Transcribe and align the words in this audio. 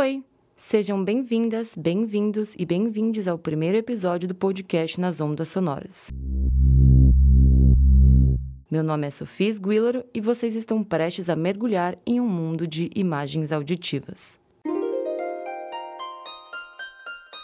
Oi! 0.00 0.24
Sejam 0.56 1.04
bem-vindas, 1.04 1.74
bem-vindos 1.76 2.54
e 2.58 2.64
bem-vindes 2.64 3.28
ao 3.28 3.38
primeiro 3.38 3.76
episódio 3.76 4.26
do 4.26 4.34
podcast 4.34 4.98
Nas 4.98 5.20
Ondas 5.20 5.50
Sonoras. 5.50 6.08
Meu 8.70 8.82
nome 8.82 9.06
é 9.06 9.10
Sofia 9.10 9.50
Sguillaro 9.50 10.02
e 10.14 10.18
vocês 10.22 10.56
estão 10.56 10.82
prestes 10.82 11.28
a 11.28 11.36
mergulhar 11.36 11.98
em 12.06 12.18
um 12.18 12.26
mundo 12.26 12.66
de 12.66 12.90
imagens 12.94 13.52
auditivas. 13.52 14.40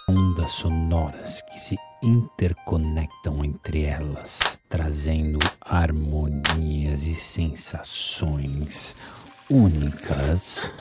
Ondas 0.09 0.53
sonoras 0.53 1.43
que 1.43 1.61
se 1.61 1.77
interconectam 2.03 3.45
entre 3.45 3.83
elas, 3.83 4.59
trazendo 4.67 5.39
harmonias 5.61 7.03
e 7.03 7.17
sensações 7.17 8.97
únicas 9.51 10.73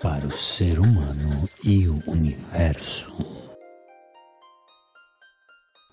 para 0.00 0.26
o 0.26 0.32
ser 0.32 0.78
humano 0.78 1.48
e 1.64 1.88
o 1.88 2.02
universo. 2.06 3.12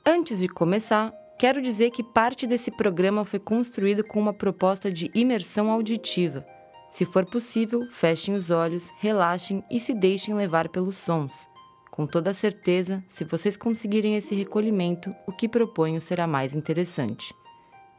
Antes 0.06 0.40
de 0.40 0.48
começar, 0.48 1.12
quero 1.40 1.62
dizer 1.62 1.90
que 1.90 2.04
parte 2.04 2.46
desse 2.46 2.70
programa 2.70 3.26
foi 3.26 3.40
construído 3.40 4.04
com 4.04 4.20
uma 4.20 4.34
proposta 4.34 4.92
de 4.92 5.10
imersão 5.16 5.72
auditiva. 5.72 6.46
Se 6.90 7.06
for 7.06 7.26
possível, 7.26 7.90
fechem 7.90 8.36
os 8.36 8.52
olhos, 8.52 8.92
relaxem 9.00 9.64
e 9.72 9.80
se 9.80 9.94
deixem 9.94 10.36
levar 10.36 10.70
pelos 10.70 10.98
sons. 10.98 11.50
Com 11.90 12.06
toda 12.06 12.34
certeza, 12.34 13.04
se 13.08 13.24
vocês 13.24 13.58
conseguirem 13.58 14.16
esse 14.16 14.36
recolhimento, 14.36 15.16
o 15.26 15.32
que 15.32 15.50
proponho 15.50 16.00
será 16.00 16.28
mais 16.28 16.56
interessante. 16.56 17.34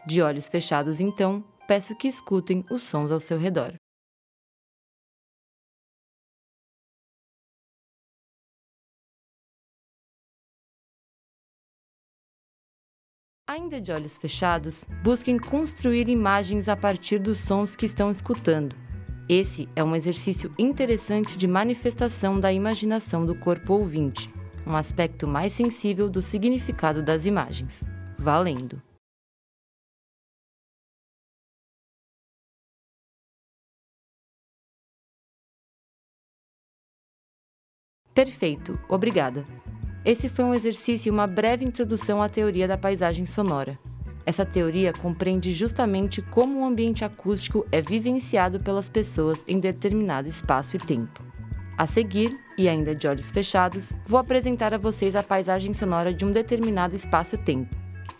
De 0.06 0.22
olhos 0.22 0.46
fechados, 0.46 1.00
então, 1.00 1.42
peço 1.66 1.96
que 1.96 2.06
escutem 2.06 2.64
os 2.70 2.82
sons 2.82 3.10
ao 3.10 3.18
seu 3.18 3.38
redor. 3.38 3.74
Ainda 13.48 13.80
de 13.80 13.92
olhos 13.92 14.16
fechados, 14.16 14.84
busquem 15.04 15.38
construir 15.38 16.08
imagens 16.08 16.68
a 16.68 16.76
partir 16.76 17.20
dos 17.20 17.38
sons 17.38 17.76
que 17.76 17.86
estão 17.86 18.10
escutando. 18.10 18.74
Esse 19.28 19.68
é 19.76 19.84
um 19.84 19.94
exercício 19.94 20.52
interessante 20.58 21.38
de 21.38 21.46
manifestação 21.46 22.40
da 22.40 22.52
imaginação 22.52 23.24
do 23.24 23.36
corpo 23.36 23.74
ouvinte, 23.74 24.28
um 24.66 24.74
aspecto 24.74 25.28
mais 25.28 25.52
sensível 25.52 26.10
do 26.10 26.20
significado 26.20 27.04
das 27.04 27.24
imagens. 27.24 27.84
Valendo! 28.18 28.82
Perfeito, 38.12 38.76
obrigada. 38.88 39.46
Esse 40.06 40.28
foi 40.28 40.44
um 40.44 40.54
exercício 40.54 41.08
e 41.08 41.10
uma 41.10 41.26
breve 41.26 41.64
introdução 41.64 42.22
à 42.22 42.28
teoria 42.28 42.68
da 42.68 42.78
paisagem 42.78 43.26
sonora. 43.26 43.76
Essa 44.24 44.46
teoria 44.46 44.92
compreende 44.92 45.52
justamente 45.52 46.22
como 46.22 46.60
o 46.60 46.64
ambiente 46.64 47.04
acústico 47.04 47.66
é 47.72 47.82
vivenciado 47.82 48.60
pelas 48.60 48.88
pessoas 48.88 49.44
em 49.48 49.58
determinado 49.58 50.28
espaço 50.28 50.76
e 50.76 50.78
tempo. 50.78 51.24
A 51.76 51.88
seguir, 51.88 52.38
e 52.56 52.68
ainda 52.68 52.94
de 52.94 53.08
olhos 53.08 53.32
fechados, 53.32 53.94
vou 54.06 54.20
apresentar 54.20 54.72
a 54.72 54.78
vocês 54.78 55.16
a 55.16 55.24
paisagem 55.24 55.72
sonora 55.72 56.14
de 56.14 56.24
um 56.24 56.30
determinado 56.30 56.94
espaço 56.94 57.34
e 57.34 57.38
tempo. 57.38 57.74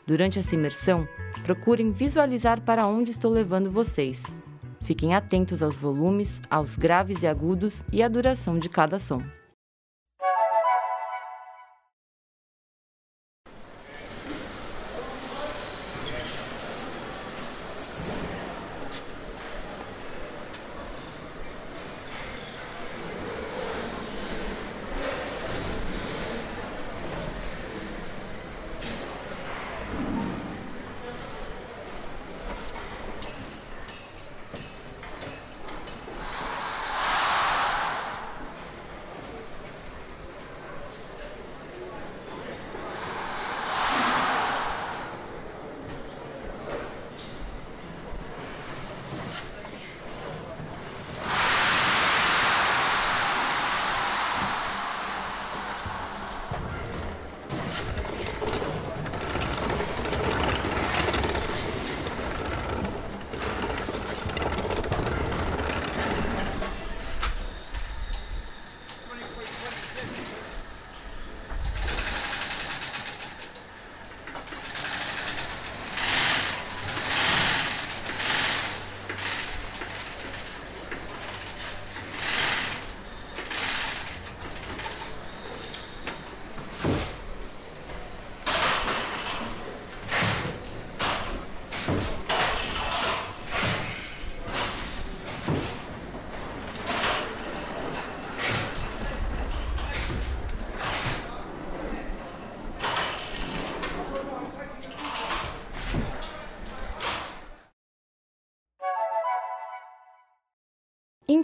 Durante 0.05 0.41
essa 0.41 0.57
imersão, 0.57 1.07
procurem 1.45 1.93
visualizar 1.93 2.61
para 2.63 2.89
onde 2.89 3.13
estou 3.13 3.31
levando 3.31 3.71
vocês. 3.71 4.25
Fiquem 4.81 5.15
atentos 5.15 5.63
aos 5.63 5.77
volumes, 5.77 6.43
aos 6.51 6.77
graves 6.77 7.23
e 7.23 7.29
agudos 7.29 7.85
e 7.93 8.03
à 8.03 8.09
duração 8.09 8.59
de 8.59 8.69
cada 8.69 8.99
som. 8.99 9.23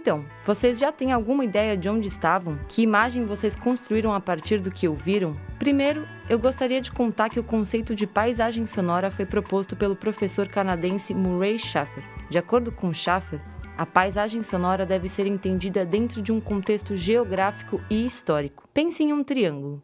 Então, 0.03 0.25
vocês 0.45 0.77
já 0.77 0.91
têm 0.91 1.13
alguma 1.13 1.45
ideia 1.45 1.77
de 1.77 1.87
onde 1.87 2.09
estavam? 2.09 2.59
Que 2.67 2.81
imagem 2.81 3.25
vocês 3.25 3.55
construíram 3.55 4.13
a 4.13 4.19
partir 4.19 4.59
do 4.59 4.69
que 4.69 4.85
ouviram? 4.85 5.33
Primeiro, 5.57 6.05
eu 6.29 6.37
gostaria 6.37 6.81
de 6.81 6.91
contar 6.91 7.29
que 7.29 7.39
o 7.39 7.43
conceito 7.43 7.95
de 7.95 8.05
paisagem 8.05 8.65
sonora 8.65 9.09
foi 9.09 9.25
proposto 9.25 9.77
pelo 9.77 9.95
professor 9.95 10.45
canadense 10.49 11.13
Murray 11.13 11.57
Schaffer. 11.57 12.03
De 12.29 12.37
acordo 12.37 12.69
com 12.69 12.93
Schaffer, 12.93 13.39
a 13.77 13.85
paisagem 13.85 14.43
sonora 14.43 14.85
deve 14.85 15.07
ser 15.07 15.25
entendida 15.25 15.85
dentro 15.85 16.21
de 16.21 16.33
um 16.33 16.41
contexto 16.41 16.97
geográfico 16.97 17.79
e 17.89 18.05
histórico. 18.05 18.67
Pense 18.73 19.01
em 19.01 19.13
um 19.13 19.23
triângulo. 19.23 19.81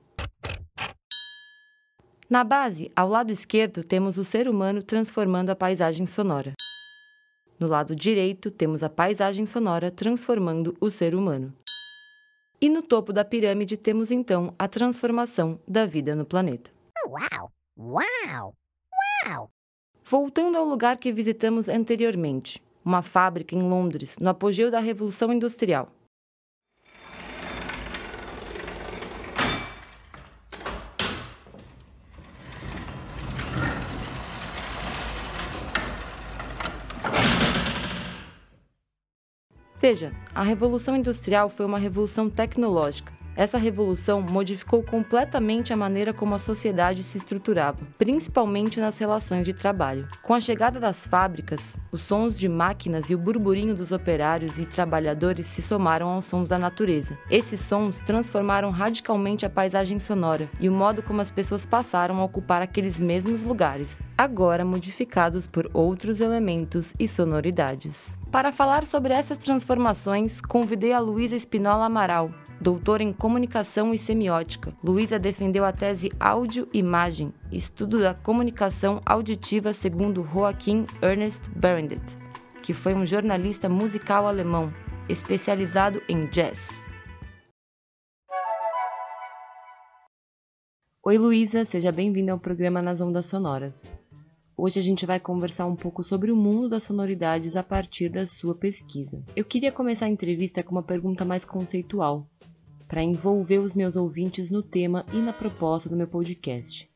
Na 2.30 2.44
base, 2.44 2.92
ao 2.94 3.08
lado 3.08 3.32
esquerdo, 3.32 3.86
temos 3.86 4.18
o 4.18 4.26
ser 4.26 4.50
humano 4.50 4.84
transformando 4.84 5.50
a 5.50 5.56
paisagem 5.56 6.06
sonora. 6.06 6.59
No 7.60 7.68
lado 7.68 7.94
direito, 7.94 8.50
temos 8.50 8.84
a 8.84 8.90
paisagem 8.90 9.46
sonora 9.46 9.92
transformando 9.92 10.78
o 10.80 10.90
ser 10.90 11.14
humano. 11.14 11.54
E 12.62 12.70
no 12.70 12.82
topo 12.82 13.12
da 13.12 13.26
pirâmide 13.26 13.76
temos 13.76 14.12
então 14.12 14.54
a 14.58 14.68
transformação 14.68 15.60
da 15.68 15.86
vida 15.86 16.16
no 16.16 16.26
planeta. 16.26 16.72
Uau! 17.08 17.52
Uau! 17.78 18.54
Uau! 19.26 19.52
Voltando 20.06 20.58
ao 20.58 20.66
lugar 20.66 20.98
que 20.98 21.12
visitamos 21.12 21.68
anteriormente, 21.68 22.62
uma 22.84 23.02
fábrica 23.02 23.56
em 23.56 23.62
Londres, 23.62 24.18
no 24.20 24.30
apogeu 24.30 24.72
da 24.72 24.80
Revolução 24.80 25.32
Industrial. 25.32 25.92
Veja, 39.82 40.12
a 40.36 40.44
Revolução 40.44 40.96
Industrial 40.96 41.50
foi 41.50 41.66
uma 41.66 41.80
revolução 41.80 42.30
tecnológica. 42.30 43.19
Essa 43.40 43.58
revolução 43.58 44.20
modificou 44.22 44.84
completamente 44.84 45.72
a 45.72 45.78
maneira 45.78 46.14
como 46.14 46.36
a 46.36 46.40
sociedade 46.40 47.02
se 47.02 47.18
estruturava, 47.18 47.88
principalmente 47.98 48.82
nas 48.82 49.00
relações 49.00 49.46
de 49.46 49.54
trabalho. 49.54 50.10
Com 50.22 50.34
a 50.34 50.42
chegada 50.42 50.78
das 50.78 51.08
fábricas, 51.08 51.78
os 51.90 52.02
sons 52.02 52.38
de 52.38 52.50
máquinas 52.50 53.10
e 53.10 53.16
o 53.16 53.18
burburinho 53.18 53.74
dos 53.74 53.94
operários 53.94 54.60
e 54.60 54.66
trabalhadores 54.66 55.48
se 55.48 55.62
somaram 55.62 56.10
aos 56.10 56.26
sons 56.26 56.50
da 56.50 56.60
natureza. 56.60 57.18
Esses 57.32 57.62
sons 57.62 58.02
transformaram 58.02 58.72
radicalmente 58.72 59.46
a 59.46 59.50
paisagem 59.50 60.00
sonora 60.00 60.50
e 60.60 60.68
o 60.68 60.74
modo 60.74 61.02
como 61.02 61.22
as 61.22 61.32
pessoas 61.32 61.66
passaram 61.66 62.20
a 62.20 62.26
ocupar 62.26 62.62
aqueles 62.62 63.00
mesmos 63.00 63.42
lugares, 63.42 64.02
agora 64.18 64.66
modificados 64.66 65.48
por 65.48 65.72
outros 65.74 66.20
elementos 66.20 66.94
e 67.00 67.08
sonoridades. 67.08 68.18
Para 68.34 68.52
falar 68.52 68.86
sobre 68.86 69.14
essas 69.14 69.38
transformações, 69.38 70.42
convidei 70.42 70.92
a 70.92 71.00
Luísa 71.00 71.38
Espinola 71.38 71.86
Amaral, 71.86 72.32
doutora 72.62 73.02
em 73.02 73.14
comunicação 73.14 73.94
e 73.94 73.98
semiótica. 73.98 74.74
Luísa 74.84 75.18
defendeu 75.18 75.64
a 75.64 75.72
tese 75.72 76.12
Áudio-Imagem, 76.20 77.34
estudo 77.52 78.00
da 78.00 78.14
comunicação 78.14 79.02
auditiva 79.06 79.72
segundo 79.72 80.28
Joachim 80.34 80.86
Ernest 81.02 81.50
Berendet, 81.52 82.02
que 82.62 82.74
foi 82.74 82.94
um 82.94 83.06
jornalista 83.06 83.70
musical 83.70 84.28
alemão, 84.28 84.74
especializado 85.08 86.02
em 86.10 86.26
jazz. 86.28 86.84
Oi, 91.02 91.18
Luísa, 91.18 91.64
seja 91.64 91.92
bem-vinda 91.92 92.34
ao 92.34 92.40
programa 92.40 92.82
Nas 92.82 93.00
Ondas 93.00 93.26
Sonoras. 93.26 93.98
Hoje 94.56 94.78
a 94.78 94.84
gente 94.84 95.06
vai 95.06 95.22
conversar 95.22 95.66
um 95.66 95.76
pouco 95.76 96.04
sobre 96.04 96.30
o 96.30 96.36
mundo 96.36 96.68
das 96.68 96.84
sonoridades 96.84 97.56
a 97.56 97.64
partir 97.64 98.10
da 98.10 98.28
sua 98.28 98.54
pesquisa. 98.54 99.24
Eu 99.34 99.46
queria 99.46 99.72
começar 99.72 100.06
a 100.06 100.10
entrevista 100.10 100.62
com 100.62 100.74
uma 100.74 100.84
pergunta 100.84 101.24
mais 101.24 101.46
conceitual, 101.46 102.28
para 102.90 103.02
envolver 103.02 103.60
os 103.60 103.74
meus 103.74 103.96
ouvintes 103.96 104.52
no 104.52 104.62
tema 104.62 105.06
e 105.14 105.22
na 105.22 105.32
proposta 105.32 105.88
do 105.88 105.96
meu 105.96 106.08
podcast. 106.08 106.90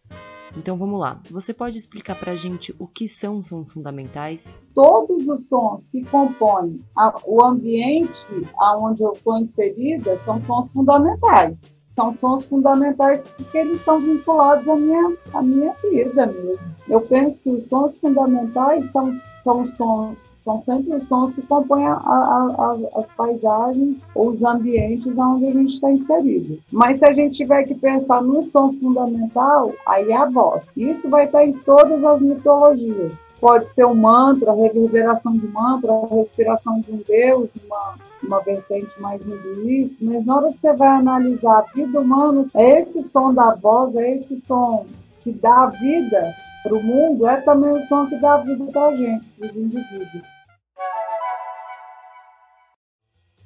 Então 0.57 0.77
vamos 0.77 0.99
lá. 0.99 1.21
Você 1.31 1.53
pode 1.53 1.77
explicar 1.77 2.19
para 2.19 2.33
a 2.33 2.35
gente 2.35 2.75
o 2.77 2.85
que 2.85 3.07
são 3.07 3.41
sons 3.41 3.71
fundamentais? 3.71 4.67
Todos 4.75 5.25
os 5.27 5.47
sons 5.47 5.87
que 5.89 6.03
compõem 6.03 6.81
a, 6.95 7.13
o 7.25 7.43
ambiente 7.45 8.25
aonde 8.57 9.01
eu 9.01 9.13
estou 9.13 9.37
inserida 9.37 10.19
são 10.25 10.41
sons 10.45 10.71
fundamentais 10.71 11.55
são 11.95 12.15
sons 12.19 12.47
fundamentais 12.47 13.21
porque 13.37 13.57
eles 13.57 13.77
estão 13.77 13.99
vinculados 13.99 14.67
à 14.67 14.75
minha, 14.75 15.15
à 15.33 15.41
minha 15.41 15.73
vida 15.73 16.25
mesmo. 16.25 16.59
Eu 16.87 17.01
penso 17.01 17.41
que 17.41 17.49
os 17.49 17.67
sons 17.67 17.97
fundamentais 17.99 18.91
são, 18.91 19.15
são 19.43 19.67
sons, 19.75 20.17
são 20.43 20.61
sempre 20.65 20.95
os 20.95 21.03
sons 21.03 21.35
que 21.35 21.41
compõem 21.43 21.85
a, 21.85 21.93
a, 21.93 21.95
a, 21.95 22.99
as 22.99 23.05
paisagens 23.15 23.97
ou 24.15 24.29
os 24.29 24.43
ambientes 24.43 25.17
onde 25.17 25.47
a 25.47 25.51
gente 25.51 25.73
está 25.73 25.91
inserido. 25.91 26.59
Mas 26.71 26.99
se 26.99 27.05
a 27.05 27.13
gente 27.13 27.37
tiver 27.37 27.63
que 27.63 27.75
pensar 27.75 28.21
num 28.21 28.43
som 28.43 28.73
fundamental, 28.73 29.73
aí 29.87 30.11
é 30.11 30.17
a 30.17 30.25
voz. 30.25 30.63
Isso 30.75 31.09
vai 31.09 31.25
estar 31.25 31.45
em 31.45 31.53
todas 31.53 32.03
as 32.03 32.21
mitologias 32.21 33.11
pode 33.43 33.67
ser 33.73 33.85
um 33.85 33.93
mantra, 33.93 34.53
a 34.53 34.55
reverberação 34.55 35.33
de 35.33 35.45
mantra, 35.47 35.91
a 35.91 36.15
respiração 36.15 36.79
de 36.79 36.93
um 36.93 37.01
deus, 37.05 37.49
uma, 37.65 37.95
uma 38.23 38.39
vertente 38.39 38.89
mais 39.01 39.21
hinduísta, 39.21 39.97
mas 39.99 40.25
na 40.25 40.37
hora 40.37 40.53
que 40.53 40.59
você 40.61 40.73
vai 40.73 40.87
analisar 40.87 41.57
a 41.57 41.73
vida 41.73 41.99
humana, 41.99 42.45
é 42.53 42.79
esse 42.79 43.03
som 43.03 43.33
da 43.33 43.53
voz, 43.53 43.93
é 43.97 44.15
esse 44.15 44.41
som 44.47 44.85
que 45.21 45.33
dá 45.33 45.65
vida 45.65 46.33
para 46.63 46.75
o 46.75 46.81
mundo, 46.81 47.27
é 47.27 47.41
também 47.41 47.71
o 47.71 47.87
som 47.87 48.07
que 48.07 48.15
dá 48.17 48.37
vida 48.37 48.65
para 48.71 48.87
a 48.87 48.95
gente, 48.95 49.25
para 49.37 49.47
os 49.47 49.55
indivíduos. 49.55 50.23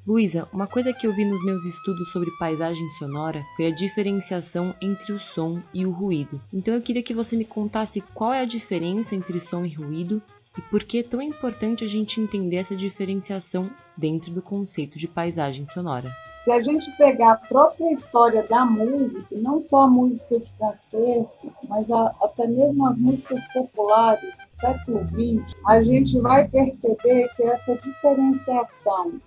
Luísa, 0.07 0.47
uma 0.53 0.67
coisa 0.67 0.93
que 0.93 1.05
eu 1.05 1.13
vi 1.13 1.25
nos 1.25 1.43
meus 1.43 1.65
estudos 1.65 2.13
sobre 2.13 2.31
paisagem 2.39 2.87
sonora 2.91 3.43
foi 3.57 3.67
a 3.67 3.75
diferenciação 3.75 4.73
entre 4.81 5.11
o 5.11 5.19
som 5.19 5.61
e 5.73 5.85
o 5.85 5.91
ruído. 5.91 6.41
Então 6.53 6.73
eu 6.73 6.81
queria 6.81 7.03
que 7.03 7.13
você 7.13 7.35
me 7.35 7.43
contasse 7.43 7.99
qual 8.13 8.31
é 8.31 8.39
a 8.39 8.45
diferença 8.45 9.15
entre 9.15 9.41
som 9.41 9.65
e 9.65 9.73
ruído 9.73 10.23
e 10.57 10.61
por 10.61 10.83
que 10.83 10.99
é 10.99 11.03
tão 11.03 11.21
importante 11.21 11.83
a 11.85 11.87
gente 11.87 12.19
entender 12.19 12.57
essa 12.57 12.75
diferenciação 12.75 13.69
dentro 13.95 14.31
do 14.31 14.41
conceito 14.41 14.97
de 14.97 15.07
paisagem 15.07 15.65
sonora. 15.65 16.11
Se 16.35 16.51
a 16.51 16.61
gente 16.61 16.89
pegar 16.97 17.31
a 17.31 17.35
própria 17.35 17.91
história 17.91 18.43
da 18.43 18.65
música, 18.65 19.25
não 19.31 19.61
só 19.61 19.81
a 19.81 19.87
música 19.87 20.39
de 20.39 20.51
concerto, 20.57 21.51
mas 21.67 21.89
a, 21.91 22.15
até 22.21 22.47
mesmo 22.47 22.87
as 22.87 22.97
músicas 22.97 23.41
populares 23.53 24.21
do 24.21 24.61
século 24.61 25.07
XX, 25.07 25.55
a 25.65 25.81
gente 25.81 26.19
vai 26.19 26.47
perceber 26.47 27.29
que 27.35 27.43
essa 27.43 27.75
diferenciação 27.75 29.19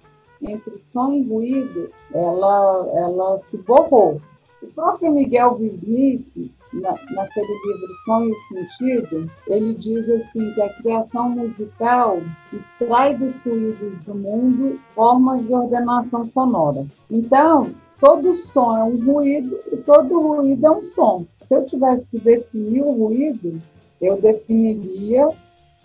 entre 0.42 0.78
som 0.78 1.12
e 1.12 1.22
ruído, 1.22 1.90
ela, 2.14 2.88
ela 2.94 3.38
se 3.38 3.58
borrou. 3.58 4.20
O 4.62 4.66
próprio 4.68 5.12
Miguel 5.12 5.58
Wisnik, 5.58 6.52
na, 6.72 6.94
naquele 7.14 7.46
livro 7.46 7.94
Som 8.04 8.24
e 8.24 8.30
o 8.30 8.36
Sentido, 8.48 9.30
ele 9.48 9.74
diz 9.74 10.08
assim 10.08 10.52
que 10.54 10.62
a 10.62 10.72
criação 10.74 11.30
musical 11.30 12.18
extrai 12.52 13.16
dos 13.16 13.38
ruídos 13.40 13.98
do 14.04 14.14
mundo 14.14 14.78
formas 14.94 15.44
de 15.44 15.52
ordenação 15.52 16.30
sonora. 16.32 16.86
Então, 17.10 17.70
todo 18.00 18.34
som 18.34 18.76
é 18.76 18.84
um 18.84 19.04
ruído 19.04 19.58
e 19.72 19.76
todo 19.76 20.20
ruído 20.20 20.66
é 20.66 20.70
um 20.70 20.82
som. 20.82 21.26
Se 21.44 21.54
eu 21.54 21.64
tivesse 21.66 22.08
que 22.08 22.18
definir 22.18 22.82
o 22.82 22.92
ruído, 22.92 23.60
eu 24.00 24.20
definiria 24.20 25.28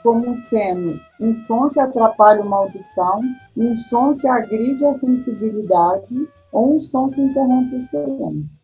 como 0.04 0.36
sendo 0.36 1.00
um 1.20 1.34
som 1.34 1.68
que 1.70 1.80
atrapalha 1.80 2.44
uma 2.44 2.58
audição, 2.58 3.22
um 3.58 3.76
som 3.90 4.16
que 4.16 4.28
agride 4.28 4.86
a 4.86 4.94
sensibilidade 4.94 6.28
ou 6.52 6.76
um 6.76 6.80
som 6.80 7.10
que 7.10 7.20
interrompe 7.20 7.76
o 7.76 7.88
silêncio. 7.88 8.55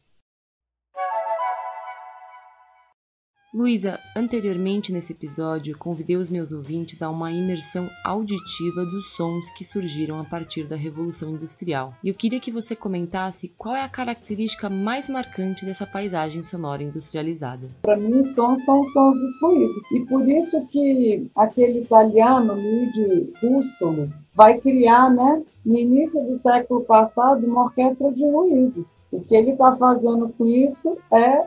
Luísa, 3.54 4.00
anteriormente 4.16 4.94
nesse 4.94 5.12
episódio, 5.12 5.78
convidei 5.78 6.16
os 6.16 6.30
meus 6.30 6.54
ouvintes 6.54 7.02
a 7.02 7.10
uma 7.10 7.34
imersão 7.34 7.90
auditiva 8.06 8.86
dos 8.86 9.14
sons 9.14 9.50
que 9.50 9.66
surgiram 9.66 10.22
a 10.22 10.24
partir 10.24 10.64
da 10.64 10.78
Revolução 10.78 11.32
Industrial. 11.32 11.94
E 12.02 12.08
eu 12.08 12.14
queria 12.14 12.40
que 12.40 12.50
você 12.50 12.78
comentasse 12.78 13.50
qual 13.58 13.76
é 13.76 13.84
a 13.84 13.90
característica 13.90 14.70
mais 14.70 15.10
marcante 15.10 15.66
dessa 15.66 15.86
paisagem 15.86 16.42
sonora 16.42 16.82
industrializada. 16.82 17.68
Para 17.82 17.98
mim, 17.98 18.22
os 18.22 18.34
sons 18.34 18.64
são 18.64 18.86
sons 18.86 19.20
dos 19.20 19.42
ruídos. 19.42 19.84
E 19.92 20.00
por 20.06 20.26
isso 20.26 20.66
que 20.68 21.30
aquele 21.36 21.82
italiano, 21.82 22.54
Luigi 22.54 23.34
Russolo, 23.42 24.14
vai 24.34 24.60
criar, 24.60 25.10
né, 25.10 25.44
no 25.66 25.78
início 25.78 26.24
do 26.24 26.38
século 26.38 26.86
passado, 26.86 27.46
uma 27.46 27.66
orquestra 27.66 28.14
de 28.14 28.24
ruídos. 28.24 28.86
O 29.12 29.20
que 29.20 29.36
ele 29.36 29.52
está 29.52 29.76
fazendo 29.76 30.30
com 30.38 30.46
isso 30.48 30.98
é 31.12 31.46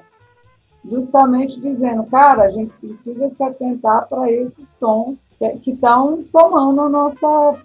justamente 0.89 1.61
dizendo, 1.61 2.05
cara, 2.05 2.45
a 2.45 2.51
gente 2.51 2.73
precisa 2.81 3.31
se 3.35 3.43
atentar 3.43 4.09
para 4.09 4.31
esses 4.31 4.67
sons 4.79 5.17
que 5.63 5.73
estão 5.73 6.25
tomando 6.33 6.89
nossa, 6.89 7.59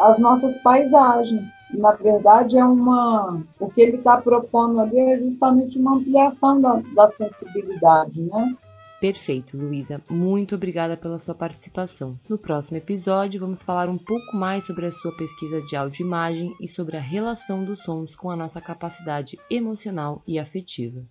as 0.00 0.18
nossas 0.18 0.56
paisagens. 0.58 1.42
Na 1.74 1.92
verdade, 1.92 2.56
é 2.56 2.64
uma. 2.64 3.42
O 3.58 3.68
que 3.68 3.80
ele 3.80 3.96
está 3.96 4.20
propondo 4.20 4.80
ali 4.80 4.98
é 4.98 5.18
justamente 5.18 5.78
uma 5.78 5.96
ampliação 5.96 6.60
da, 6.60 6.80
da 6.94 7.10
sensibilidade, 7.12 8.22
né? 8.22 8.54
Perfeito, 9.00 9.58
Luísa. 9.58 10.00
Muito 10.08 10.54
obrigada 10.54 10.96
pela 10.96 11.18
sua 11.18 11.34
participação. 11.34 12.18
No 12.28 12.38
próximo 12.38 12.78
episódio, 12.78 13.40
vamos 13.40 13.62
falar 13.62 13.90
um 13.90 13.98
pouco 13.98 14.34
mais 14.34 14.64
sobre 14.64 14.86
a 14.86 14.92
sua 14.92 15.14
pesquisa 15.16 15.60
de 15.62 15.76
áudio 15.76 16.06
imagem 16.06 16.54
e 16.60 16.68
sobre 16.68 16.96
a 16.96 17.00
relação 17.00 17.64
dos 17.64 17.82
sons 17.82 18.16
com 18.16 18.30
a 18.30 18.36
nossa 18.36 18.60
capacidade 18.60 19.38
emocional 19.50 20.22
e 20.26 20.38
afetiva. 20.38 21.04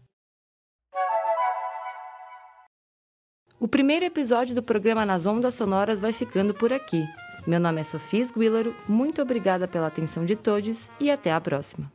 O 3.66 3.68
primeiro 3.68 4.06
episódio 4.06 4.54
do 4.54 4.62
programa 4.62 5.04
Nas 5.08 5.26
Ondas 5.26 5.56
Sonoras 5.56 6.00
vai 6.00 6.14
ficando 6.14 6.54
por 6.54 6.72
aqui. 6.72 7.04
Meu 7.48 7.60
nome 7.60 7.82
é 7.82 7.84
Sofia 7.84 8.22
Esguílaro, 8.22 8.76
muito 8.88 9.24
obrigada 9.24 9.68
pela 9.68 9.88
atenção 9.88 10.24
de 10.24 10.36
todos 10.36 10.92
e 11.00 11.10
até 11.10 11.34
a 11.34 11.42
próxima. 11.42 11.92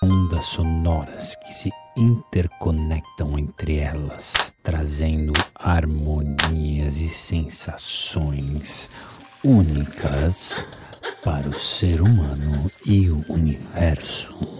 Ondas 0.00 0.44
sonoras 0.44 1.34
que 1.34 1.52
se 1.52 1.70
interconectam 1.96 3.36
entre 3.36 3.78
elas, 3.78 4.52
trazendo 4.62 5.32
harmonias 5.52 6.96
e 6.98 7.08
sensações 7.08 8.88
únicas 9.42 10.64
para 11.24 11.48
o 11.48 11.58
ser 11.58 12.00
humano 12.00 12.70
e 12.86 13.10
o 13.10 13.24
universo. 13.28 14.59